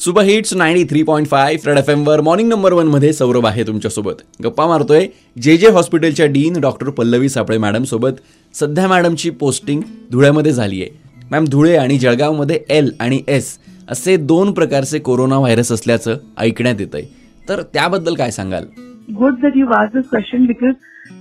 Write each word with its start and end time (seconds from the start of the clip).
Super 0.00 0.22
hits 0.24 0.54
ninety 0.56 0.84
three 0.90 1.02
point 1.02 1.26
five 1.28 1.56
Red 1.56 1.78
F 1.78 1.88
एमवर 1.90 2.20
morning 2.20 2.48
number 2.48 2.72
वनमध्ये 2.72 3.12
सौरभ 3.12 3.46
आहे 3.46 3.62
तुमच्यासोबत. 3.66 4.22
गप्पा 4.44 4.66
मारतोय. 4.66 5.06
जे 5.36 5.56
जे 5.56 5.70
हॉस्पिटलच्या 5.70 6.26
डीन 6.26 6.60
डॉक्टर 6.60 6.90
पल्लवी 6.90 7.28
सापळे 7.28 7.58
मॅडम 7.58 7.84
सोबत 7.84 8.20
सध्या 8.54 8.86
मॅडमची 8.88 9.30
पोस्टिंग 9.40 9.80
धुळ्यामध्ये 10.12 10.52
झाली 10.52 10.80
आहे 10.82 11.26
मॅम 11.30 11.44
धुळे 11.50 11.76
आणि 11.76 11.98
जळगावमध्ये 11.98 12.60
एल 12.70 12.90
आणि 13.00 13.20
एस 13.28 13.56
असे 13.90 14.16
दोन 14.16 14.52
प्रकारचे 14.52 14.98
कोरोना 14.98 15.38
व्हायरस 15.38 15.72
असल्याचं 15.72 16.16
ऐकण्यात 16.38 16.80
येत 16.80 16.94
आहे 16.94 17.04
तर 17.48 17.62
त्याबद्दल 17.74 18.14
काय 18.14 18.30
सांगाल? 18.30 18.64
गुड 19.10 19.40
दॅट 19.42 19.56
यू 19.56 19.66
वाज 19.66 19.88
दिस 19.94 20.08
क्वेश्चन 20.10 20.46
बिकॉज 20.46 20.74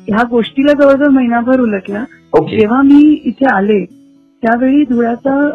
ह्या 0.07 0.23
गोष्टीला 0.29 0.73
जवळजवळ 0.73 1.09
महिनाभर 1.09 1.59
उलटला. 1.59 2.03
ओके 2.33 2.59
जेव्हा 2.59 2.81
मी 2.81 3.19
इथे 3.25 3.45
आले 3.45 3.83
त्यावेळी 4.43 4.83
धुळ्याचा 4.83 5.49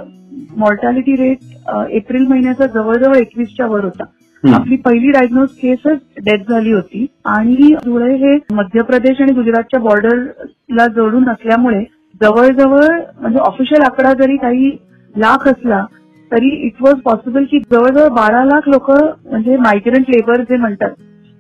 मॉर्टॅलिटी 0.56 1.14
रेट 1.16 1.70
एप्रिल 1.92 2.26
महिन्याचा 2.28 2.66
जवळजवळ 2.74 3.16
एकवीसच्या 3.16 3.66
वर 3.66 3.84
होता. 3.84 4.04
आपली 4.42 4.76
पहिली 4.76 5.10
डायग्नोज 5.10 5.48
केसच 5.60 5.98
डेथ 6.24 6.50
झाली 6.50 6.72
होती. 6.72 7.06
आणि 7.26 7.74
धुळे 7.84 8.14
हे 8.16 8.36
मध्य 8.54 8.82
प्रदेश 8.82 9.20
आणि 9.20 9.32
गुजरातच्या 9.34 9.80
बॉर्डरला 9.80 10.86
जोडून 10.96 11.28
असल्यामुळे 11.28 11.82
जवळजवळ 12.20 12.98
म्हणजे 13.20 13.38
ऑफिशियल 13.40 13.82
आकडा 13.84 14.12
जरी 14.18 14.36
काही 14.36 14.70
लाख 15.14 15.48
असला 15.48 15.84
तरी 16.30 16.48
इट 16.66 16.82
वॉज 16.82 17.00
पॉसिबल 17.04 17.44
की 17.50 17.58
जवळजवळ 17.70 18.08
बारा 18.14 18.44
लाख 18.44 18.68
लोक 18.68 18.90
म्हणजे 18.90 19.56
मायग्रंट 19.56 20.10
लेबर 20.10 20.40
जे 20.50 20.56
म्हणतात 20.56 20.90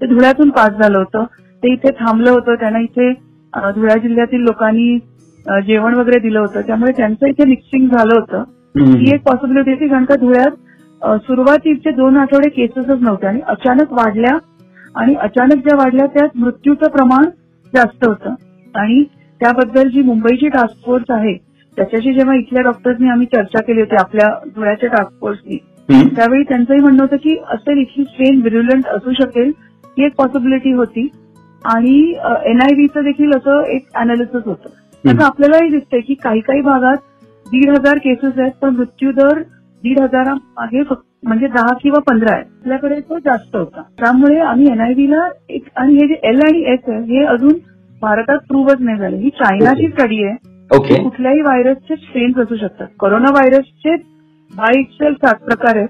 ते 0.00 0.06
धुळ्यातून 0.06 0.50
पास 0.50 0.70
झालं 0.70 0.98
होतं. 0.98 1.24
ते 1.62 1.72
इथे 1.72 1.90
थांबलं 1.98 2.30
होतं. 2.30 2.54
त्यांना 2.54 2.78
इथे 2.78 3.12
धुळ्या 3.74 3.96
जिल्ह्यातील 3.98 4.40
लोकांनी 4.40 4.98
जेवण 5.66 5.94
वगैरे 5.94 6.18
दिलं 6.18 6.38
होतं. 6.40 6.60
त्यामुळे 6.66 6.92
त्यांचं 6.96 7.26
इथे 7.26 7.44
मिक्सिंग 7.48 7.88
झालं 7.88 8.14
होतं. 8.14 8.42
ही 8.74 9.10
एक 9.14 9.20
पॉसिबिलिटी 9.22 9.70
होती 9.70 9.88
कारण 9.88 10.04
का 10.04 10.14
धुळ्यात 10.16 11.20
सुरुवातीचे 11.22 11.90
दोन 11.90 12.16
आठवडे 12.16 12.48
केसेसच 12.50 13.00
नव्हते 13.00 13.26
आणि 13.26 13.40
अचानक 13.46 13.92
वाढल्या 13.92 14.36
आणि 15.00 15.14
अचानक 15.14 15.62
ज्या 15.64 15.76
वाढल्या 15.76 16.06
त्यात 16.06 16.36
मृत्यूचं 16.36 16.90
प्रमाण 16.90 17.24
जास्त 17.72 18.06
होतं. 18.06 18.34
आणि 18.74 19.02
त्याबद्दल 19.40 19.88
जी 19.88 20.02
मुंबईची 20.02 20.48
टास्क 20.48 20.84
फोर्स 20.86 21.10
आहे 21.10 21.34
त्याच्याशी 21.76 22.12
जेव्हा 22.14 22.34
इथल्या 22.36 22.62
डॉक्टर्सनी 22.62 23.08
आम्ही 23.08 23.26
चर्चा 23.34 23.62
केली 23.62 23.80
होती 23.80 23.96
आपल्या 23.96 24.28
धुळ्याच्या 24.54 24.88
टास्क 24.88 25.20
फोर्सनी 25.20 25.56
त्यावेळी 26.16 26.42
त्यांचंही 26.42 26.80
म्हणणं 26.80 27.02
होतं 27.02 27.16
की 27.16 27.36
असेल 27.52 27.78
इथली 27.78 28.04
स्ट्रेन 28.04 28.40
विरुलंट 28.42 28.86
असू 28.86 29.12
शकेल 29.12 29.52
ही 29.98 30.04
एक 30.04 30.14
पॉसिबिलिटी 30.18 30.72
होती. 30.72 31.08
आणि 31.64 31.98
एनआयव्हीचं 32.44 33.04
देखील 33.04 33.30
असं 33.36 33.62
एक 33.66 33.86
अनालिसिस 33.94 34.42
होतं. 34.44 35.22
आपल्यालाही 35.24 35.70
दिसतंय 35.70 36.00
की 36.00 36.14
काही 36.14 36.40
काही 36.40 36.60
भागात 36.60 36.96
दीड 37.54 37.70
हजार 37.70 37.98
केसेस 38.04 38.38
आहेत 38.38 38.52
पण 38.62 38.74
मृत्यूदर 38.76 39.40
दीड 39.82 40.00
हजारामागे 40.00 40.82
फक्त 40.82 41.02
म्हणजे 41.24 41.46
दहा 41.48 41.72
किंवा 41.82 42.00
पंधरा 42.06 42.32
आहे 42.34 42.42
आपल्याकडे 42.42 42.98
तो 43.00 43.18
जास्त 43.18 43.56
होता. 43.56 43.82
त्यामुळे 43.98 44.38
आम्ही 44.42 44.66
एनआयव्हीला 44.70 45.28
एक 45.50 45.68
आणि 45.76 45.94
हे 45.94 46.06
जे 46.08 46.14
एल 46.28 46.40
आणि 46.46 46.62
एस 46.72 46.88
आहे 46.88 46.98
हे 47.10 47.24
अजून 47.26 47.52
भारतात 48.02 48.38
प्रूव्हच 48.48 48.80
नाही 48.80 48.98
झाले. 48.98 49.16
ही 49.16 49.30
चायनाची 49.32 49.88
स्टडी 49.88 50.22
आहे. 50.24 50.36
कुठल्याही 51.02 51.40
व्हायरसचे 51.40 51.96
स्ट्रेन्स 51.96 52.38
असू 52.38 52.56
शकतात. 52.56 52.86
कोरोना 52.98 53.30
व्हायरसचे 53.30 53.94
बाय 54.50 54.78
इटसेल्फ 54.80 55.16
सात 55.18 55.44
प्रकार 55.44 55.76
आहेत. 55.76 55.88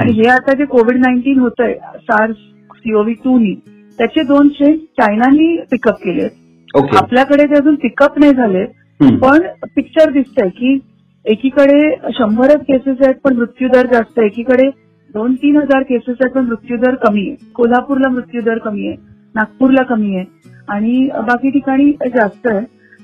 आणि 0.00 0.12
हे 0.12 0.28
आता 0.30 0.52
जे 0.58 0.64
कोविड 0.66 0.96
नाईन्टीन 1.00 1.38
होत 1.38 1.60
आहे 1.60 1.74
सार्स 1.98 2.36
सीओव्ही 2.76 3.14
टू 3.24 3.38
नी 3.38 3.54
त्याचे 3.98 4.22
दोन 4.22 4.48
स्ट्रेन 4.48 4.76
चायनानी 4.98 5.56
पिकअप 5.70 6.02
केले 6.04 6.22
आहेत 6.22 6.96
आपल्याकडे 6.96 7.44
ते 7.44 7.56
अजून 7.56 7.74
पिकअप 7.82 8.18
नाही 8.18 8.32
झाले 8.34 8.64
पण 9.00 9.46
पिक्चर 9.74 10.10
दिसतंय 10.10 10.48
की 10.48 10.78
एकीकडे 11.24 12.10
शंभरच 12.14 12.60
केसेस 12.68 12.96
आहेत 13.04 13.14
पण 13.24 13.36
मृत्यूदर 13.36 13.86
जास्त 13.86 14.18
आहे. 14.18 14.26
एकीकडे 14.26 14.68
दोन 15.14 15.34
तीन 15.34 15.56
हजार 15.56 15.82
केसेस 15.82 16.16
आहेत 16.20 16.34
पण 16.34 16.44
मृत्यूदर 16.46 16.94
कमी 17.04 17.26
आहे. 17.28 17.36
कोल्हापूरला 17.54 18.08
मृत्यूदर 18.10 18.58
कमी 18.64 18.86
आहे 18.88 18.96
नागपूरला 19.34 19.82
कमी 19.88 20.16
आहे 20.16 20.24
आणि 20.68 21.08
बाकी 21.26 21.50
ठिकाणी 21.50 21.90
जास्त 22.14 22.46
आहे. 22.46 22.60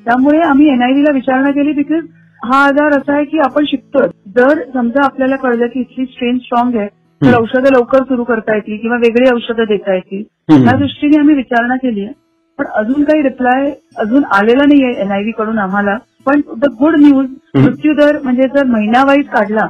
त्यामुळे 0.07 0.41
आम्ही 0.41 0.69
एनआयव्हीला 0.73 1.13
विचारणा 1.15 1.51
केली 1.51 1.73
बिकॉज 1.73 2.05
हा 2.41 2.65
आजार 2.65 2.97
असा 2.99 3.15
आहे 3.15 3.25
की 3.25 3.39
आपण 3.45 3.65
शिकतोय 3.67 4.07
जर 4.37 4.63
समजा 4.75 5.05
आपल्याला 5.05 5.37
कळलं 5.37 5.67
की 5.67 5.81
इथली 5.81 6.05
स्ट्रेन 6.07 6.39
स्ट्रॉंग 6.39 6.77
आहे 6.77 6.89
तर 7.21 7.35
औषधं 7.39 7.73
लवकर 7.75 8.03
सुरू 8.05 8.25
करता 8.25 8.55
येतील 8.57 8.77
किंवा 8.79 8.97
वेगळी 8.97 9.29
औषधं 9.35 9.65
देता 9.69 9.95
येतील. 9.95 10.23
त्या 10.49 10.77
दृष्टीने 10.79 11.19
आम्ही 11.19 11.35
विचारणा 11.35 11.77
केली 11.77 12.05
आहे. 12.05 12.13
पण 12.59 12.65
अजून 12.75 13.05
काही 13.05 13.23
रिप्लाय 13.23 13.73
अजून 13.99 14.25
आलेला 14.33 14.65
नाहीये 14.65 14.93
एनआयव्ही 15.03 15.33
कडून 15.39 15.59
आम्हाला. 15.59 15.97
पण 16.27 16.41
द 16.57 16.69
गुड 16.81 16.97
न्यूज 17.01 17.27
मृत्यूदर 17.55 18.19
म्हणजे 18.23 18.49
जर 18.55 18.67
महिनावाईज 18.67 19.27
काढला 19.33 19.67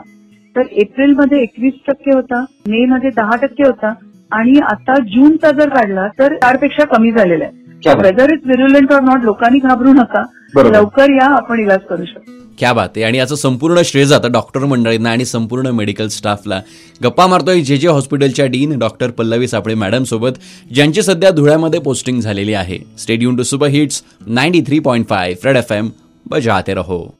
तर 0.56 0.66
एप्रिलमध्ये 0.82 1.40
एकवीस 1.42 1.72
टक्के 1.86 2.14
होता 2.14 2.40
मे 2.68 2.84
मध्ये 2.90 3.10
दहा 3.16 3.36
टक्के 3.42 3.66
होता 3.66 3.92
आणि 4.30 4.58
आता 4.70 4.98
जूनचा 5.14 5.50
जर 5.58 5.68
काढला 5.68 6.06
तर 6.18 6.34
चारपेक्षा 6.34 6.84
कमी 6.96 7.10
झालेला 7.12 7.44
आहे. 7.44 7.64
Whether 8.02 8.32
is 8.32 8.46
virulent 8.46 8.92
or 8.92 9.00
not 9.02 9.24
लोकांनी 9.24 9.58
घाबरू 9.58 9.92
नका. 9.92 10.22
लवकर 10.56 11.10
या 11.12 11.26
आपण 11.34 11.60
इलाज 11.60 11.80
करू 11.88 12.04
शकतो. 12.04 12.32
क्या 12.58 12.72
बात 12.72 12.88
आहे. 12.96 13.04
आणि 13.04 13.18
याचं 13.18 13.34
संपूर्ण 13.34 13.82
श्रेय 13.84 14.04
जातं 14.04 14.32
डॉक्टर 14.32 14.64
मंडळींना 14.64 15.10
आणि 15.10 15.24
संपूर्ण 15.24 15.70
मेडिकल 15.76 16.08
स्टाफला. 16.08 16.60
गप्पा 17.00 17.26
मारतोय 17.26 17.60
जे 17.60 17.76
जे 17.76 17.88
हॉस्पिटलच्या 17.88 18.46
डीन 18.46 18.78
डॉक्टर 18.78 19.10
पल्लवी 19.18 19.48
सापळे 19.48 19.74
मॅडम 19.74 20.04
सोबत 20.04 20.38
ज्यांची 20.74 21.02
सध्या 21.02 21.30
धुळ्यामध्ये 21.30 21.80
पोस्टिंग 21.80 22.20
झालेली 22.20 22.54
आहे. 22.54 22.78
Stadium 22.98 23.36
to 23.36 23.42
super 23.42 23.68
hits 23.68 24.02
ninety 24.26 24.62
three 24.66 24.78
point 24.80 25.08
five 25.08 25.34
Red 25.42 25.56
F 25.56 25.72
M 25.72 25.88
बजाते 26.28 26.74
रहो। 26.74 27.15